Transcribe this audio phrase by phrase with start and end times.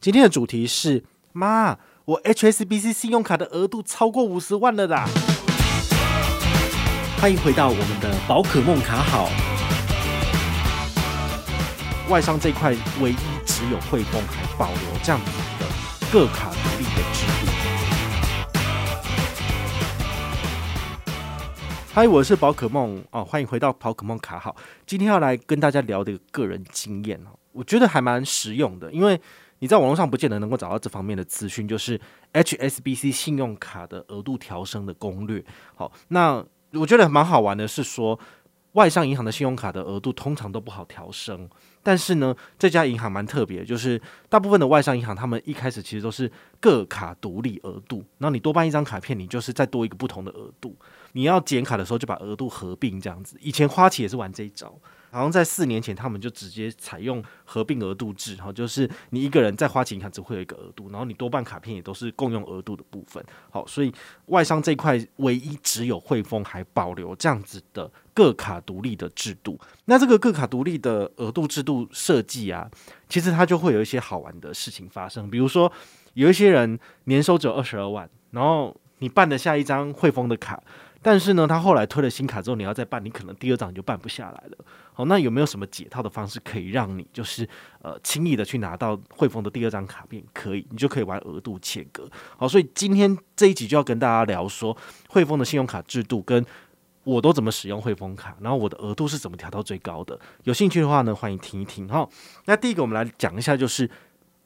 [0.00, 1.02] 今天的主题是
[1.32, 5.08] 妈，我 HSBC 信用卡的额度超过五十万了啦！
[7.20, 9.28] 欢迎回到我们的宝可梦卡好，
[12.08, 15.66] 外商这块唯一只有汇丰还保留这样子的
[16.12, 17.50] 各卡独立的制度。
[21.92, 24.54] 嗨，我是宝可梦哦，欢迎回到宝可梦卡好。
[24.86, 29.20] 今天要来跟大家聊的个人经验哦，我觉得还蛮实用的，因为。
[29.60, 32.00] 你在网络上不见得能够找到这方面的资讯，就是
[32.32, 35.44] HSBC 信用卡的额度调升的攻略。
[35.74, 38.18] 好，那我觉得蛮好玩的是说，
[38.72, 41.48] 外商银行的信用卡的额度通常都不好调升，
[41.88, 43.98] 但是呢，这家银行蛮特别，就是
[44.28, 50.76] 大部分的外商银行他们一开始其实都是各卡独立额度，然后你多办一张卡片，你就是再多一个不同的额度，
[51.12, 53.38] 你要剪卡的时候就把额度合并这样子。
[53.40, 54.78] 以前花旗也是玩这一招。
[55.10, 63.24] 好像在四年前，他们就直接采用合并额度制，哈，就是你一个人在花旗银行只会有一个额度，然后你多办卡片也都是共用额度的部分。
[63.48, 63.90] 好，所以
[64.26, 69.58] 外商这块唯一只有汇丰还保留这样子的各卡独立的制度。
[69.90, 72.70] 那这个各卡独立的额度制度设计啊，
[73.08, 75.30] 其实它就会有一些好玩的事情发生。
[75.30, 75.72] 比如说，
[76.12, 80.62] 有一些人年收只有二十二万，然后你办得下一张汇丰的卡。
[81.00, 84.58] 但是呢，他后来推了新卡之后，你要再办，你可能第二张你就办不下来了。
[84.92, 87.48] 好，那有没有什么解套的方式可以让你就是
[87.80, 90.22] 呃轻易的去拿到汇丰的第二张卡片？
[90.34, 92.10] 可以，你就可以玩额度切割。
[92.36, 94.76] 好，所以今天这一集就要跟大家聊说
[95.08, 96.44] 汇丰的信用卡制度，跟
[97.08, 100.18] 我都怎么使用汇丰卡，然后我的额度是怎么调到最高的。
[100.44, 101.88] 有兴趣的话呢，欢迎听一听。
[101.88, 102.08] 哈，
[102.44, 103.88] 那第一个我们来讲一下就是。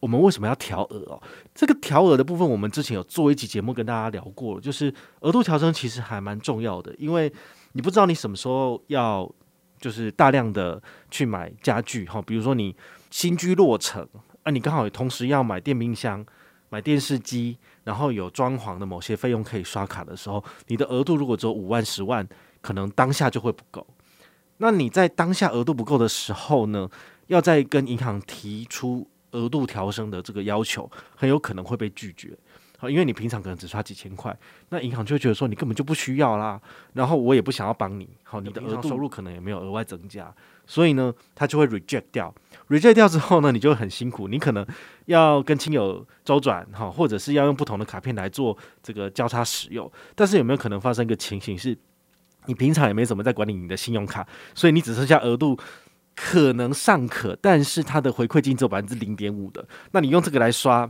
[0.02, 1.22] 我们为什么要调额哦？
[1.54, 7.32] 这个调额的部分，我们之前有做一集节目跟大家聊过，就是额度调升其实还蛮重要的，因为
[7.74, 9.32] 你不知道你什么时候要
[9.78, 12.74] 就是大量的去买家具哈，比如说你
[13.12, 14.04] 新居落成
[14.42, 16.26] 啊，你刚好同时要买电冰箱、
[16.68, 22.28] 买电视机，然后有装潢的某些费用可以刷卡的时候，你的额度如果只有五万、十万，
[22.62, 23.86] 可能当下就会不够。
[24.56, 26.88] 那你在当下额度不够的时候呢，
[27.26, 29.06] 要再跟银行提出。
[29.32, 30.86] 额度调升的这个要求
[31.16, 32.36] 很有可能会被拒绝，
[32.76, 36.60] 好，因为你平常可能只刷几千块，那银行就会觉得说你根本就不需要啦，
[36.92, 40.30] 然后我也不想要帮你，好，你的额度收入可能也没有额外增加，
[40.66, 42.34] 所以呢，他就会 reject 掉
[42.68, 44.66] ，reject 掉之后呢，你就会很辛苦，你可能
[45.06, 51.74] 要跟亲友周转，哈，或者是要用不同的卡片来做这个交叉使用，但是有没有可能发生一个情形是，
[52.46, 55.58] 你平常也没怎么在管理你的信用卡，所以你只剩下额度。
[56.14, 60.88] 可能尚可，但是它的回馈金只有百分之零点五的，那你用这个来刷，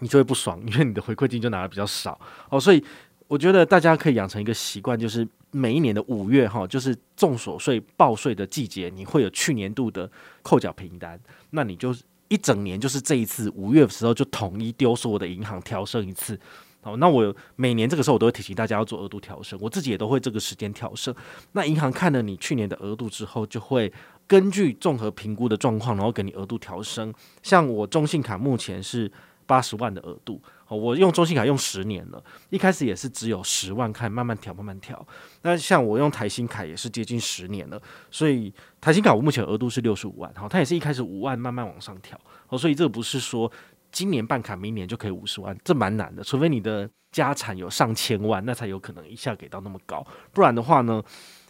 [0.00, 2.60] 你就会不爽，因为你的回馈金就拿的比较少哦。
[2.60, 2.84] 所以
[3.28, 10.08] 我觉得大家可以养成一个习惯，就是每一年的五月哈，就是重所税报税的季节，你会有去年度的
[10.42, 11.96] 扣缴凭单，那你就
[12.28, 16.38] 一整年就是这一次五月的时候就统一丢所有的银行调升一次。
[16.82, 21.14] 好，那我每年这个时候我都会提醒大家要做额度调升，我自己也都会这个时间调升。
[21.52, 23.90] 那银行看了你去年的额度之后，就会。
[24.28, 27.12] 根据综合评估的状况，然后给你额度调升。
[27.42, 29.10] 像我中信卡目前是
[29.44, 35.06] 八十万的额度，我用中信卡用十年了，一开始也是只有十万，看慢慢调，慢慢调。
[35.42, 38.50] 那像我用台新卡也是接近十年了，所以
[38.80, 43.50] 台新卡我目前额度是六十五万，好，它也是一开始五万慢慢往上调，好，所以这不是说
[43.92, 51.00] 今年办卡明年就可以五十万，这蛮难的，除非你的家产有上千万，那才有可能一下给到那么高，不然的话呢，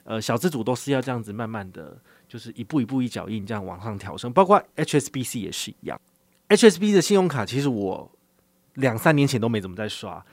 [0.04, 1.96] 呃，小资主都是要这样子慢慢的。
[2.28, 6.00] 就是一步一步一脚印这样往上调升，包括 HSBC 也是一样。
[6.48, 8.10] HSBC 的信用卡其实我
[8.76, 10.24] 两三年前都没怎么在刷，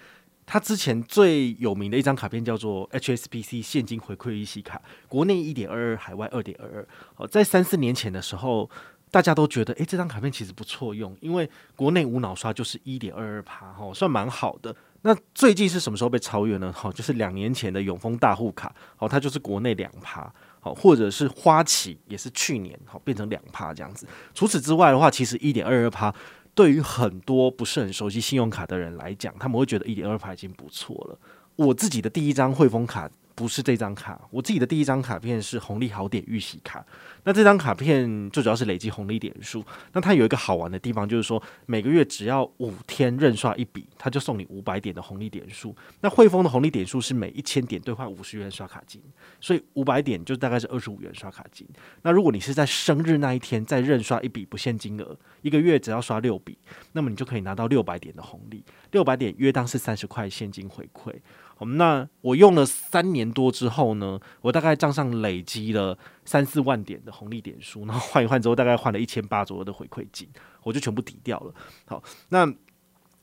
[0.46, 6.88] 它之前最有名的一张卡片叫做 HSBC 现金回馈利息卡，国内一点二二，海外二点二二。
[7.18, 8.70] 哦，在三四年前的时候，
[9.12, 14.76] 大家都觉得，诶，这张卡片其实不错用，因为国内无脑刷就是一点二二趴，哈，算蛮好的。
[15.02, 16.72] 那最近是什么时候被超越呢？
[16.76, 20.32] 好，就是两年前的永丰大户卡，好，它就是国内两趴。
[20.62, 24.06] 好，或者是花旗也是去年好变成两趴这样子。
[24.34, 26.14] 除此之外的话，其实一点二二趴
[26.54, 31.18] 对于很多不是很熟悉信用卡的人来讲，他们会觉得一点二趴已经不错了。
[31.56, 33.10] 我自己的第一张汇丰卡。
[33.40, 36.86] 不是这张卡，我自己的第一张卡片是红利好点预习卡。
[37.24, 39.64] 那这张卡片最主要是累积红利点数。
[39.94, 45.74] 那它有一个好玩的地方，就是说每个月只要五天认刷一笔，它就送你五百点的红利点数。
[46.02, 49.02] 那汇丰的红利点数是每一千点兑换五十元刷卡金，
[49.40, 51.66] 所以五百点就大概是二十五元刷卡金。
[52.02, 56.58] 那如果你是在生日那一天再认刷一笔不限金额，一个月只要刷六笔，
[56.92, 58.66] 那么你就可以拿到六百点的红利。
[58.92, 61.16] 六百点约当是三十块现金回馈。
[61.60, 70.28] 我们那我用了三年多之后呢，我大概账上累积了三四万点的红利点数，然后换一换之后，大概换了一千八左右的回馈金，
[70.64, 71.54] 我就全部抵掉了。
[71.86, 72.50] 好，那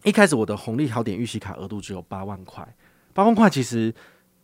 [0.04, 2.76] 一开始我的红利好点预习卡额度只有八万块，
[3.14, 3.92] 八万块其实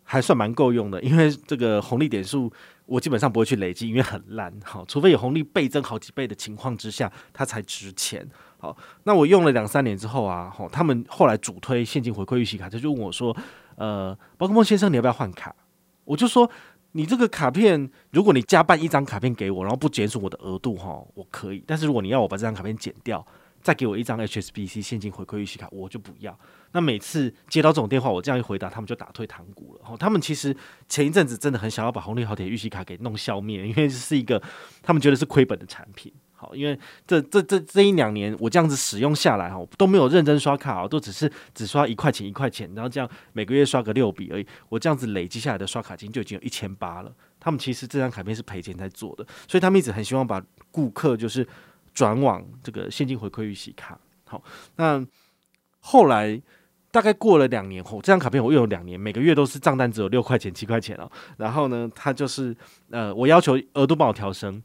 [0.03, 2.51] 还算蛮够用的，因为这个红利点数
[2.87, 4.51] 我基本上不会去累积，因为很烂。
[4.65, 8.27] 好，除非有红利倍增好几倍的情况之下，它才值钱。
[8.59, 8.75] 好，
[9.05, 13.37] 那我用了两三年之后啊，好，他们后来主推现金回馈预习卡，他就问我说。
[13.77, 15.55] 呃，宝可孟先生，你要不要换卡？
[16.05, 16.51] 我就说，
[16.93, 21.63] 你这个卡片，如果你加办一张卡片给我，然后不减损我的额度哈，我可以。
[21.67, 23.25] 但是如果你要我把这张卡片剪掉，
[23.61, 26.37] 再给我一张 HSBC 现金回馈预习卡，我就不要。
[26.73, 29.97] 那每次接到这种电话，我这样一回答，他们就打退堂鼓了。
[29.97, 30.57] 他们其实
[30.89, 34.43] 前一阵子真的很想要把红利好铁预习卡给弄消灭，因为是一个
[34.83, 36.13] 他们觉得是亏本的产品。
[36.43, 44.47] 好，因为这这这这一两年我这样子使用下来哈，都没有认真刷卡，都只是只刷一块钱一块钱，然后这样每个月刷个六笔而已。
[44.69, 47.13] 我这样子累积下来的刷卡金就已经有一千八了。
[47.39, 50.43] 他们其实这张卡片是赔钱在做的，所以他们一直很希望把
[50.73, 51.47] 顾客就是
[51.95, 53.97] 转往这个现金回馈预习卡。
[54.25, 54.43] 好，
[54.75, 55.07] 那
[55.79, 56.43] 后来
[56.91, 61.09] 大概过了两年后，这张卡片我用了两年，每个月都是账单只有六块钱七块钱哦。
[61.37, 62.57] 然后呢，他就是
[62.91, 64.61] 呃，我要求额度帮我调升。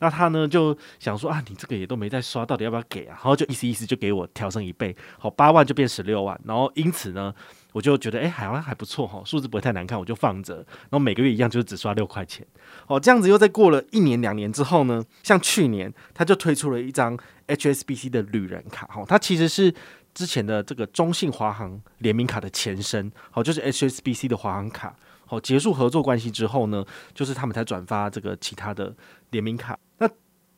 [0.00, 3.12] 那他呢就想说啊，你这个也都没在刷，到底要不要给啊？
[3.12, 6.38] 然后就意思意思就给我调升一倍，好，八万就变十六万。
[6.44, 7.32] 然后因此呢，
[7.72, 10.56] 我就觉得哎，好像还不错哈，数字不会太难看，我就放着。
[10.56, 12.46] 然后每个月一样就是只刷六块钱。
[12.86, 17.16] 哦，这样子又再过了一年两年之后呢，像去年他就推出了一张
[17.48, 19.72] HSBC 的旅人卡，哈，它其实是
[20.14, 24.96] 之前的这个中信华航联名卡的前身，好，就是 HSBC 的华航卡。
[25.30, 26.84] 好，结束合作关系之后呢，
[27.14, 28.92] 就是他们才转发这个其他的
[29.30, 29.78] 联名卡。
[29.98, 30.10] 那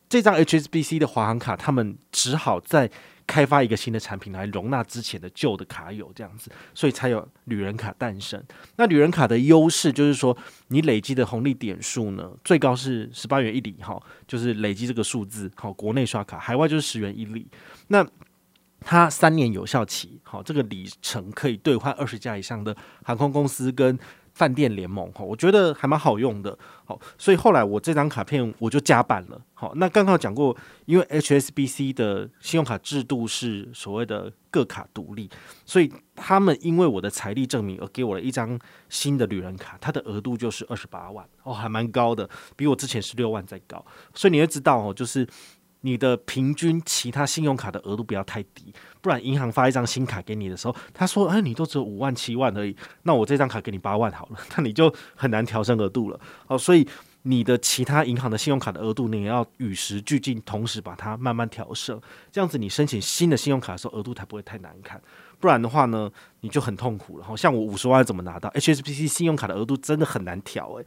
[0.09, 2.89] 这张 HSBC 的华航卡，他们只好再
[3.27, 8.43] 开发一个新的产品来容纳之前的旧的卡友，这样子，所以才有旅人卡诞生。
[8.75, 10.35] 那旅人卡的优势就是说，
[10.69, 17.47] 你累积的红利点数呢，最高是十八元一里，哈，就是累积这个数字，好，国内刷卡，海外就是十元一里。
[17.89, 18.03] 那
[18.85, 23.97] 它三年有效期，好，这个里程可以兑换二十家以上的航空公司跟。
[24.33, 35.29] 饭店联盟哈，我觉得还蛮好用的，好，所以后来我这张卡片我就加办了，好，那刚刚讲过，因为 HSBC 的信用卡制度是所谓的个卡独立，
[35.67, 38.59] 所以他们因为我的财力证明而给我了一张
[38.89, 43.85] 新的旅人卡，它的额度就是二十八万，哦，还蛮高的，比我之前十六万再高，
[44.15, 45.27] 所以你会知道哦，就是。
[45.85, 56.87] 你的平均其他信用卡的额度不要太低，不然银行发一张新卡给你的时候，他说：“哎，你都只有五万七万而已，那我这张卡给你八万好了，那你就很难调升额度了。”哦，所以
[57.23, 61.99] 你的其他银行的信用卡的额度，你也要与时俱进，同时把它慢慢调升，
[62.31, 65.01] 这样子你申请新的信用卡的时候，额度才不会太难看。
[65.39, 66.09] 不然的话呢，
[66.39, 67.25] 你就很痛苦了。
[67.25, 70.85] 好像我五十万怎么拿到 HSBC 信用卡的额度，真的很难调诶。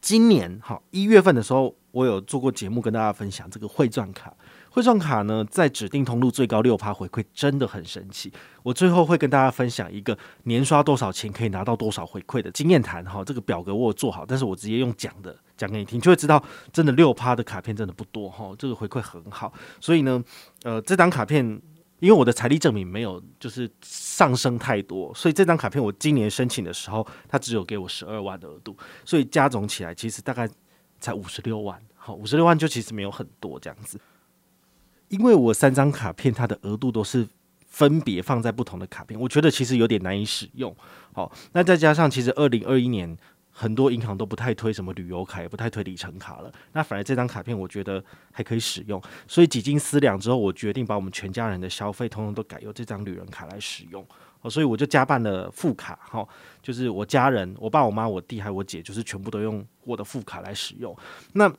[0.00, 4.34] 今年哈一月份的时候，我有做过节目跟大家分享这个汇赚卡。
[4.70, 8.32] 汇赚卡呢，在指定通路最高六趴回馈，真的很神奇。
[8.62, 13.04] 我最后会跟大家分享一个年刷多少钱可以拿到多少回馈的经验谈。
[13.04, 16.42] 哈，这个表格我有做好，但是我直接用讲的讲给你听，就会知道
[16.72, 19.52] 真的六趴的卡片真的不多哈，这个回馈很好。
[19.80, 20.22] 所以呢，
[20.62, 21.60] 呃，这张卡片。
[22.00, 30.48] 因为我的财力证明没有就是上升太多，所以这张卡片我今年申请的时候，它只有给我十二万的额度，所以加总起来其实大概
[30.98, 31.80] 才五十六万。
[31.94, 34.00] 好，五十六万就其实没有很多这样子。
[35.08, 37.28] 因为我三张卡片它的额度都是
[37.66, 40.74] 分别放在不同的卡片，我觉得其实有点难以使用。
[41.12, 43.16] 好，那再加上其实二零二一年。
[43.60, 46.50] 很多银行都不太推什么旅游卡，也不太推里程卡了。
[46.72, 48.02] 那反而这张卡片我觉得
[48.32, 48.98] 还可以使用，
[49.28, 54.02] 所以几经思量之后，我决定把我们全家人的消费通通都改用这张旅人卡来使用。
[54.40, 56.26] 哦，所以我就加办了副卡，哈，
[56.62, 60.96] 就是我家人，我爸、我妈、我弟还有我姐，就是全部都用我的副卡来使用。
[61.34, 61.52] 那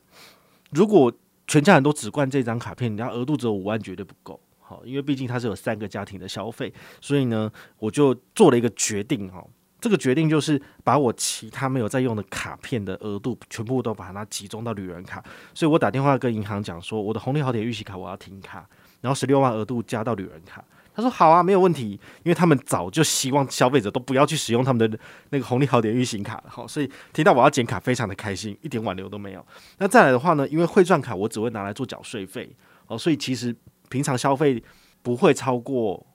[0.70, 1.12] 如果
[1.46, 4.40] 全家人都只惯这张卡片，人家额度只有五万，绝对不够。
[4.58, 9.46] 好，因为毕竟它是有三个家庭的消费，所以呢，我就做了一个决定，哈。
[9.82, 15.20] 这个决定就是把我其他没有在用的卡片的额度全部都把它集中到旅人卡，
[15.52, 18.64] 所以我打电话跟银行讲说，我的红利好点预习卡我要停卡，
[19.00, 20.64] 然后十六万额度加到旅人卡。
[20.94, 24.96] 他说好啊，没有问题，因为他们早就希望消费者都不要去使用他们的
[25.30, 29.44] 那个红利好点预习卡了，好，所以听到我要减卡，非常的开心，一点挽留都没有。
[29.78, 32.54] 那再来的话呢，因为汇赚卡我只会拿来做缴税费，
[32.86, 33.52] 哦，所以其实
[33.88, 34.62] 平常消费
[35.02, 36.06] 不会超过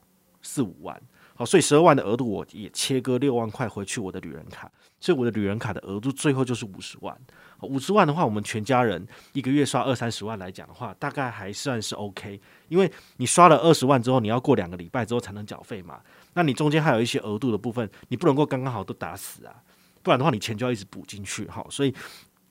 [0.42, 0.98] 四五万。
[1.38, 7.16] 好，所以十二万的额度我也切割六万块回去我的旅人卡，所以我的旅人卡的额度最后就是五十万。
[7.62, 12.42] 五十万的话，我们全家人一个月刷二三十万来讲的话，大概还算是 OK。
[12.70, 16.02] 因为你刷了二十万之后，你要过两个礼拜之后才能缴费嘛，
[16.34, 19.54] 那你中间还有一些额度的部分，你不能够刚刚好都打死啊，
[20.02, 21.48] 不然的话你钱就要一直补进去。
[21.48, 21.94] 好，所以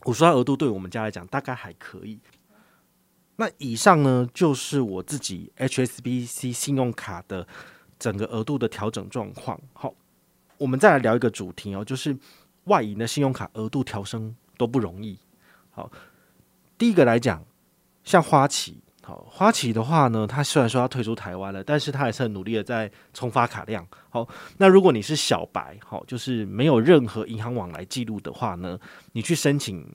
[0.05, 2.21] 五十万额度对我们家来讲大概还可以。
[3.35, 7.49] 那以上呢，就是我自己 HSBC 信用卡的。
[7.99, 9.95] 整个额度的调整状况，好，
[10.59, 12.17] 我们再来聊一个主题哦，就是
[12.65, 15.19] 外银的信用卡额度调升都不容易。
[15.71, 15.91] 好，
[16.77, 17.43] 第一个来讲，
[18.05, 23.87] 像花旗，好，花旗的话呢，它虽然说要退出台湾了，但是它还是很努力的在冲发卡量。
[24.11, 28.79] 好，那如果你是小白，好，就是没有任何银行往来记录的话呢，
[29.13, 29.87] 你去申请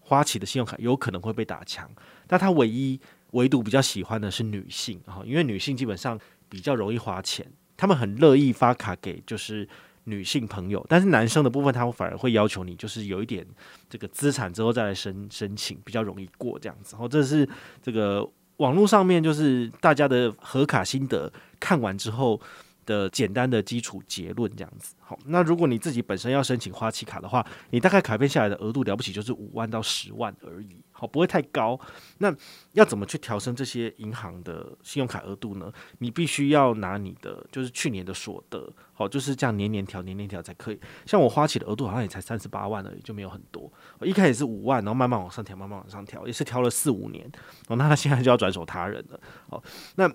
[0.00, 1.86] 花旗的信用卡，有可能会被打枪。
[2.26, 2.98] 但它唯一
[3.32, 6.18] 唯独比较喜欢的是女性，哈，因为女性基本上。
[6.48, 9.68] 比较容易花钱，他们很乐意发卡给就是
[10.04, 13.46] 女性朋友，但是男生的部分，他反而会要求你就是有一点
[13.90, 16.94] 这个资产之后再来申申请，比较容易过这样子。
[16.94, 17.48] 然后这是
[17.82, 22.40] 这个网络上面就是大家的核卡心得，看完之后
[22.86, 24.94] 的简单的基础结论这样子。
[25.00, 30.76] 好，那如果你自己本身要申请花旗卡的话，你大概卡片下来的额度了不起就是五万到十万而已。
[30.98, 31.78] 好，不会太高。
[32.18, 32.34] 那
[32.72, 35.70] 要怎么去调升这些银行的信用卡额度呢？
[35.98, 40.80] 你必须要拿你的就是去年的所得，好，就是这样年年调，年年调才可以。
[41.04, 43.70] 像我花旗的额度好像也才三十八万而已，就没有很多。
[43.98, 47.30] 我一开始是五万，然后慢慢往上调，慢慢往上调，也是调了四五年。
[47.68, 49.20] 哦，那他现在就要转手他人了。
[49.50, 49.62] 好，
[49.96, 50.08] 那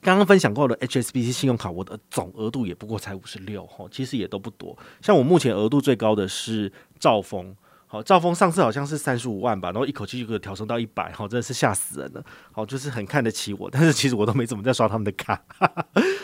[0.00, 4.78] 刚刚分享过的 HSBC 信用卡，我的总额度也不过才五十六，哦，其实也都不多。
[5.02, 7.54] 像我目前额度最高的是兆丰。
[7.92, 12.24] 好，兆丰上次好像是三十五万吧，然后一口气就可以调升到一百，好，真的是吓死人了。
[12.52, 15.42] 好，就是很看得起我，但是其实我都没怎么在刷他们的卡。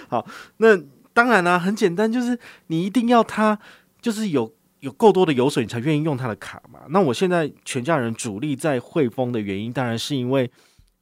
[0.08, 0.24] 好，
[0.58, 0.80] 那
[1.12, 3.58] 当然啦、很简单，就是你一定要他
[4.00, 6.82] 就是有有够多的油水，你才愿意用他的卡嘛。
[6.90, 10.48] 那我现在全家人主力在汇丰的原因，当然是因为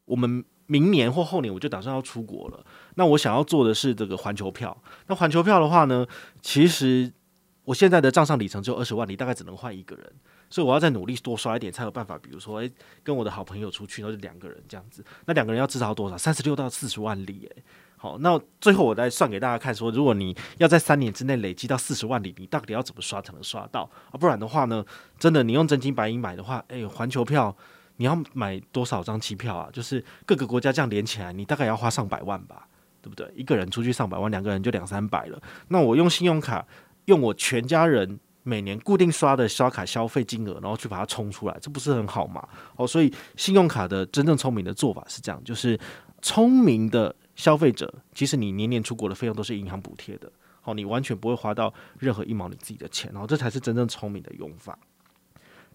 [0.07, 2.65] 我们明年或后年我就打算要出国了。
[2.95, 4.75] 那我想要做的是这个环球票。
[5.09, 6.07] 那环球票的话呢，
[6.41, 7.13] 其实
[7.65, 10.11] 我现在的账上里程只有二十万，你大概只能换一个人。
[10.55, 12.17] 所以我要再努力多刷一点，才有办法。
[12.17, 15.05] 比如说，诶、跟我的好朋友出去，然后就两个人这样子。
[15.27, 16.17] 那两个人要至少多少？
[16.17, 17.65] 三十六到四十万里，诶。
[17.97, 23.91] 好，那最后我再算给大家看，说如果你要在三年之内累积到四十万里，你到底要怎么刷才能刷到？
[24.13, 24.85] 啊，不然的话呢，
[25.19, 27.53] 真的你用真金白银买的话，诶、环球票
[27.97, 29.69] 你要买多少张机票啊？
[29.73, 32.69] 就是各个国家这样连起来，你大概要花上百万吧，
[33.03, 33.29] 对不对？
[33.35, 35.43] 一个人出去上百万，两个人就两三百了。
[35.67, 36.65] 那我用信用卡，
[37.07, 38.21] 用我全家人。
[38.45, 42.47] 每年固定刷的刷卡消费金额，然后去把它冲出来，这不是很好吗？
[42.77, 45.77] 哦，所以信用卡的真正聪明的做法是这样，就是
[46.21, 54.79] 聪明的消费者，其实你年年出国的费用都是银行补贴的，好，你完全不会花到任何一毛你自己的钱，然后这才是真正聪明的用法。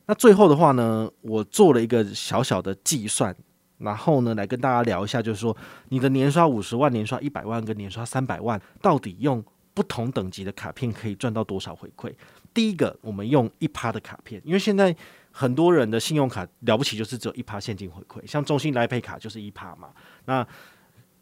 [0.06, 3.36] 那最后的话呢，我做了一个小小的计算，
[3.80, 5.56] 然后呢，来跟大家聊一下，就是说
[5.90, 9.44] 你的年刷五十万、年刷一百万跟年刷三百万，到底用
[9.80, 12.14] 不同等级的卡片可以赚到多少回馈？
[12.54, 14.94] 第一个，我们用一趴的卡片，因为现在
[15.32, 19.92] 很多人的信用卡了不起就是只有一趴现金回馈，像中信来配卡就是一趴嘛。
[20.26, 20.46] 那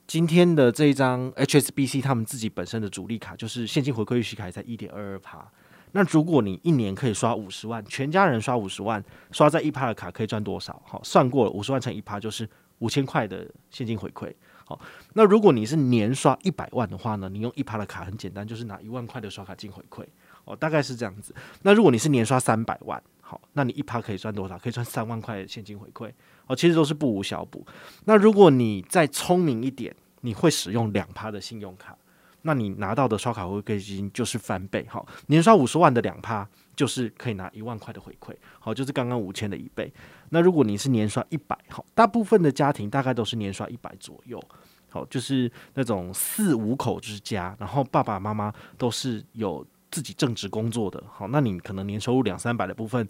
[0.08, 5.48] 今天的这一张 HSBC 他们自己本身的主力卡就是现金回馈预期卡才一点二二趴。
[5.92, 10.82] 那如果你一年可以刷五十万，全家人刷五十万，刷在一趴的卡可以赚多少？
[10.84, 12.50] 好，算过了，五十万乘一趴就是
[12.80, 14.34] 五千块的现金回馈。
[14.68, 14.78] 好，
[15.14, 17.30] 那如果你是年刷一百万的话呢？
[17.30, 20.06] 你用一趴的卡很简单，就是拿一万块的刷卡金回馈。
[20.44, 21.34] 哦，大概是这样子。
[21.62, 24.60] 那如果你是年刷三百万，好，那你一趴可以赚多少？
[24.60, 26.12] 可以赚三万块现金回馈。
[26.48, 27.66] 哦，其实都是不无小补。
[28.04, 31.98] 那如果你再聪明一点，你会使用两趴的信用卡，
[32.42, 34.86] 那你拿到的刷卡回馈金就是翻倍。
[34.90, 36.46] 好，年刷五十万的两趴，
[36.76, 38.36] 就是可以拿一万块的回馈。
[38.60, 39.94] 好，就是刚刚五千的一倍。
[40.30, 44.42] 那如果你是年刷一百，好，大部分的家庭大概都是年刷一百左右。
[44.90, 49.66] 好，就是那种四五口之家，然后爸爸妈妈都是有。
[49.90, 53.08] 自己正职工作的，好，那你可能年收入两三百的部分，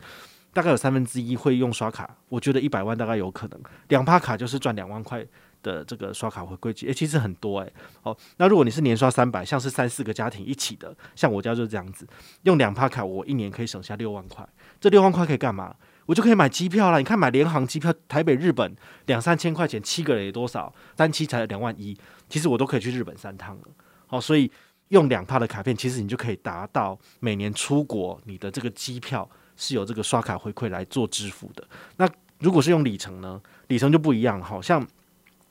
[0.53, 2.15] 大概有三分之一会用刷卡。
[2.29, 5.25] 我觉得一百万大概有可能，两趴卡就是赚两万块
[5.63, 7.73] 的这个刷卡回馈金，诶，其实很多诶。
[8.03, 12.07] 好，那如果你是年刷三百，像是三四个家庭一起的，像我家就是这样子，
[12.43, 14.47] 用两趴卡，我一年可以省下六万块。
[14.79, 15.75] 这六万块可以干嘛？
[16.07, 16.97] 我就可以买机票了。
[16.97, 20.73] 你看买联航机票，台北日本两三千块钱，七个人也多少？
[20.97, 21.95] 三七才两万一，
[22.27, 23.63] 其实我都可以去日本三趟了。
[24.07, 24.51] 好，所以。
[24.89, 31.67] 用两趴的卡片，其实你就可以达到每年出国，你的这个机票是由这个刷卡回馈来做支付的。
[31.97, 32.09] 那
[32.39, 33.41] 如果是用里程呢？
[33.67, 34.87] 里程就不一样，好像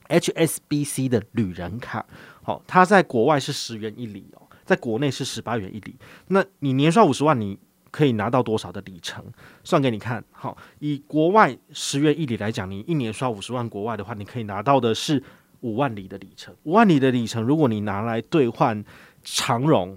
[0.09, 2.07] HSBC 的旅人卡，
[2.43, 5.97] 好，它在国外是十元一里哦，在国内是十八元一里。
[6.29, 7.59] 那你年刷五十万，你
[7.97, 9.25] 可以拿到多少的里程？
[9.65, 10.23] 算给你看。
[10.31, 15.23] 好，以国外十元一里来讲，你一年刷五十万国外的话，你可以拿到的是
[15.61, 16.55] 五万里的里程。
[16.65, 18.85] 五万里的里程，如果你拿来兑换
[19.25, 19.97] 长荣，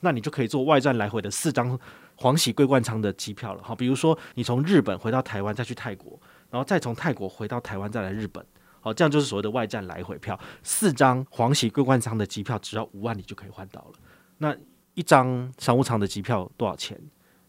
[0.00, 1.78] 那你就可以做外站来回的四张
[2.16, 3.62] 黄喜桂冠舱的机票了。
[3.62, 8.44] 好，比如说你从日本回到台湾，再去泰国，然后再从泰国回到台湾，再来日本。
[8.80, 13.92] 好，这样就是所谓的外站来回票，四张黄喜桂冠舱的机票只要五万里就可以换到了。
[14.36, 14.54] 那
[14.92, 17.00] 一张商务舱的机票多少钱？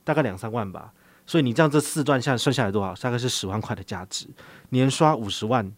[0.10, 0.92] 大概两三万吧。
[1.28, 2.96] 所以你这样这四段下算下来多少？
[2.96, 4.26] 大概是十万块的价值。
[4.70, 5.72] 年刷五十万，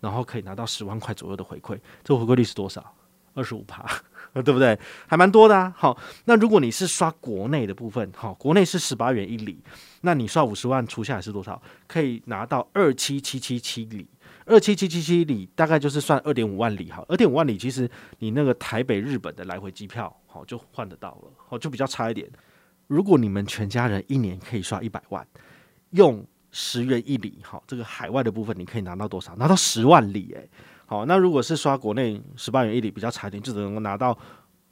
[0.00, 2.94] 然后可以拿到十万块左右的回馈，这回馈率是多少？
[3.34, 3.84] 二十五趴，
[4.32, 4.78] 对不对？
[5.06, 5.70] 还蛮多的啊。
[5.76, 9.62] 好，那如果你是刷国内的部分，好，国内是十八元一里，
[10.00, 11.60] 那你刷五十万除下来是多少？
[11.86, 14.08] 可以拿到二七七七七里。
[14.46, 17.86] 二七七七七里大概就是算二点五万里哈，二点五万里其实
[18.20, 22.26] 你那个台北日本的来回机票好就换得到了，好就比较差一点。
[22.88, 25.24] 如果你们全家人一年可以刷一百万，
[25.90, 29.36] 用十元一里哈，这个海外的部分你可以拿到多少？
[29.36, 30.50] 拿到十万里诶。
[30.86, 34.10] 好，那如果是刷国内十八元一里比较差一点，就只能够拿到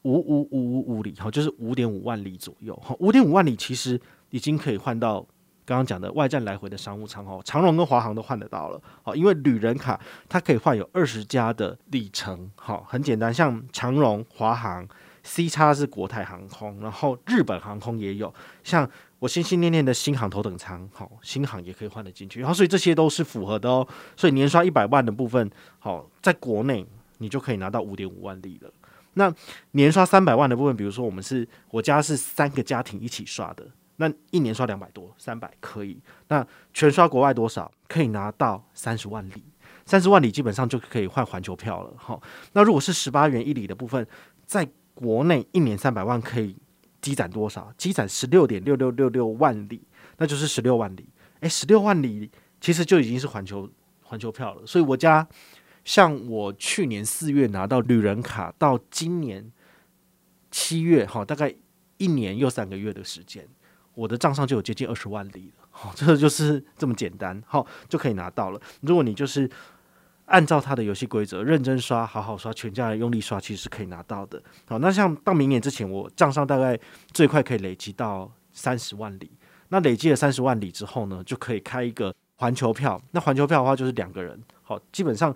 [0.03, 5.25] 五五五五五里哈，就是五点五万里左右哈，五点五万里其实已经可以换到。
[5.69, 14.87] 刚刚讲的外站来回的商务舱哦，长荣跟华航都换得到了好，因为旅人卡它可以换有二十家的里程，好，很简单，像长荣、华航、
[15.27, 26.87] C 叉是国泰航空，然后日本航空也有，像我心心念念的新航头等舱，好，新航也可以换得进去，然后所以这些都是符合的哦，所以年刷一百万的部分，好，在国内
[27.19, 28.71] 你就可以拿到五点五万里了。
[29.15, 29.33] 那
[29.73, 33.67] 年刷三百万的部分，比如说我们是我家是三个家庭一起刷的。
[33.99, 35.99] 那一年刷两百多，三百可以。
[36.29, 37.73] 那全刷国外多少？
[37.89, 39.43] 可以拿到三十万里，
[39.87, 41.95] 三十万里基本上就可以换环球票了。
[41.97, 42.21] 好，
[42.53, 44.07] 那如果是十八元一里的部分，
[44.45, 46.57] 在国内一年三百万可以
[47.03, 47.71] 积攒多少？
[47.77, 49.83] 积攒十六点六六六六万里，
[50.17, 51.07] 那就是十六万里。
[51.41, 53.71] 诶，十六万里其实就已经是环球
[54.03, 54.67] 环球票了。
[54.67, 55.29] 所以我家
[55.85, 59.53] 像我去年四月拿到旅人卡，到今年
[60.51, 61.55] 七月，哈，大概
[61.99, 63.47] 一年又三个月的时间。
[63.95, 68.61] 我的账上就有接近二十万里了，好， 这个就是这么简单，好，就可以拿到了。
[68.81, 69.49] 如果你就是
[70.27, 74.41] 按照他的游戏规则认真刷，好好刷，全家人用力刷，其实是可以拿到的。
[74.67, 76.79] 好，那像到明年之前，我账上大概
[77.13, 79.31] 最快可以累积到三十万里。
[79.69, 83.01] 那累积了三十万里之后呢，就可以开一个环球票。
[83.11, 85.35] 那环球票的话，就是两个人，好，基本上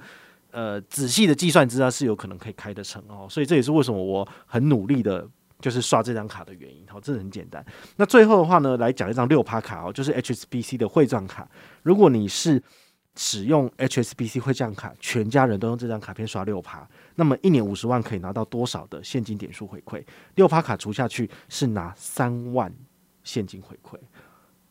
[0.50, 3.26] 呃仔细的计算之下是有可能可以开得成哦。
[3.30, 5.26] 所以这也是为什么我很努力的。
[5.60, 7.62] 就是刷这张卡的原因，好，这很简单。
[7.96, 11.46] 那最后的话呢，来讲一张六趴卡哦，就是 HSBC 的汇钻卡。
[11.82, 12.62] 如果你是
[13.22, 20.02] 使用 HSBC 汇钻卡，全家人都用这张卡片刷六趴，那么一年五十万可以拿到多少的现金点数回馈？
[20.37, 22.74] 六趴卡除下去是拿三万
[23.22, 24.00] 现金回馈，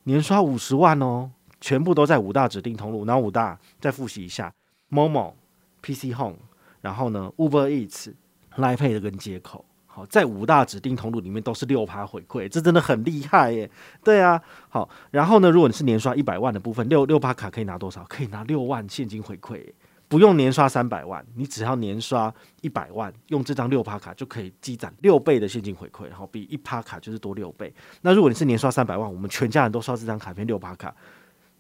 [0.06, 1.30] 年刷五十万哦，
[1.62, 3.06] 全部都在五大指定通路。
[3.06, 4.52] 然后五大再复习一下
[4.90, 5.36] ：Momo、
[5.84, 6.40] PC Home，
[6.82, 8.16] 然后呢 Uber Eats、
[8.56, 9.64] Line Pay 的跟接口。
[10.08, 13.70] 在五大指定通路里面都是六趴回馈，这真的很厉害耶！
[14.04, 18.04] 对啊，好，然后呢，如果你是年刷一百万的部分，六六趴卡可以拿多少？
[18.06, 19.64] 可以拿六万现金回馈，
[20.08, 27.74] 不用年刷三百万，你只要年刷一百万，用这张六趴卡就可以积攒六倍的现金回馈，好，比一趴卡就是多六倍。
[28.02, 30.94] 那如果你是年刷三百万，我们全家人都刷这张卡片六趴卡，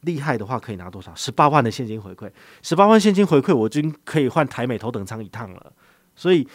[0.01, 1.13] 厉害的话可以拿多少？
[1.15, 2.29] 十八万的现金回馈，
[2.61, 5.71] 十八万现金回馈，我已经可以换台美头等舱一趟了，
[6.15, 6.47] 所以。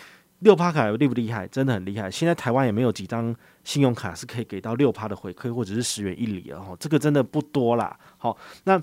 [0.45, 1.49] 六趴卡厉不厉害？
[1.49, 2.11] 真的很厉害。
[2.11, 7.99] 现在台湾也没有几张信用卡是可以给到六趴的回馈，或者是十元一里了哈，这个真的不多啦。
[8.19, 8.81] 好，那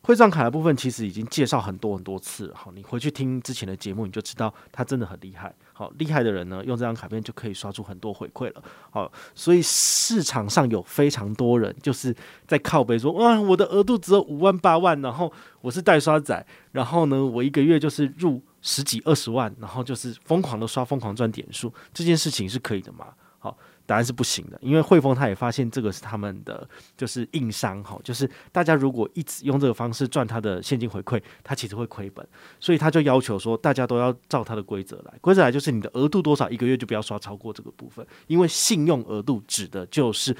[0.00, 2.56] 汇账卡的部分其实已经介绍很多很多次了。
[2.56, 5.54] 好，你回去听之前的节目，你就知道它真的很厉害。
[5.82, 8.62] 好，厉害的人呢，用这张卡片就可以刷出很多回馈了。
[8.90, 12.14] 好，所以市场上有非常多人就是
[12.46, 18.40] 在靠背说，哇，我的额度只有五万八万，然后我是代刷仔，然后呢，我一个月就是入。
[18.64, 23.06] 十几二十万，然后就是疯狂的刷，疯狂赚点数，这件事情是可以的嘛？
[23.40, 32.26] 好，答案是不行的，因为汇丰他也发现这个是他们的就是硬伤，哈，就是大家如果一直用这个方式赚他的现金回馈，他其实会亏本，
[32.60, 40.36] 所以他就要求说大家都要照他的规则来，规则来就是你的额度多少，一个月就不要刷超过这个部分，因为信用额度指的就是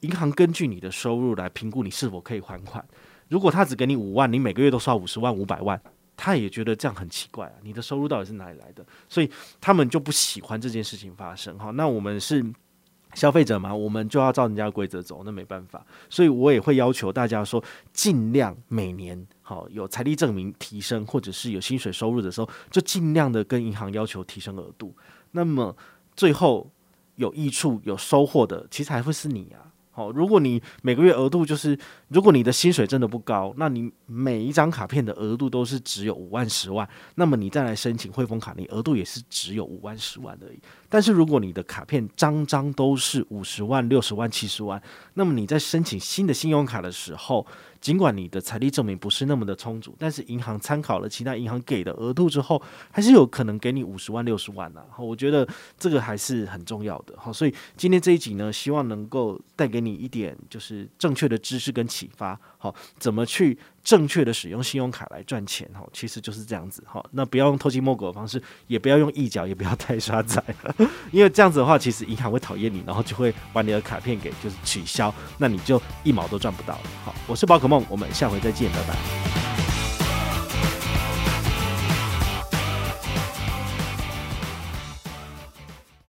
[0.00, 2.84] 银行根据你的收入来评估你是否可以还款，
[3.28, 5.80] 如果他只给你五万，你每个月都刷五十万、五百万。
[6.20, 8.84] 他也觉得这样很奇怪啊，你的收入到底是哪里来的？
[9.08, 11.56] 所以他们就不喜欢这件事情发生。
[11.56, 12.44] 哈，那我们是
[13.14, 15.84] 消费者嘛，我们就要照人家规则走，那没办法。
[16.08, 24.94] 所以我也会要求大家说，尽量每年好有财力证明提升，或者是有薪水收入的时候，就尽量的跟银行要求提升额度。
[25.32, 25.76] 那么
[26.14, 26.70] 最后
[27.16, 29.66] 有益处、有收获的，其实还会是你啊。
[29.90, 40.60] 好，如果你每个月额度就是，如果你的薪水真的不高，那你每一张卡片的额度都是只有五万、十万，那么你再来申请汇丰卡，你额度也是只有五万、十万而已。
[40.88, 44.82] 但是如果你的卡片张张都是五十万、六十万、七十万，
[45.14, 47.46] 那么你在申请新的信用卡的时候，
[47.80, 54.84] 尽管你的财力证明不是那么的充足，但是银行参考了其他银行给的额度之后，还是有可能给你五十万、六十万的。
[54.90, 55.46] 好，我觉得
[55.78, 57.14] 这个还是很重要的。
[57.16, 62.38] 好，所以今天这一集呢，希望能够带给你一点就是正确的知识跟启发。
[62.56, 63.56] 好，怎么去
[63.88, 65.66] 正确的使用信用卡来赚钱？
[65.72, 66.84] 哈，其实就是这样子。
[66.86, 70.44] 哈，那不要用偷鸡摸狗的方式，也不要用一脚，也不要太刷仔，
[71.10, 76.82] 因为这样子的话，其实银行会讨厌你，然后就会把你的卡片给就是取消，那你就一毛都赚不到了。
[77.02, 79.47] 好，我是宝可梦，我们下回再见，拜拜。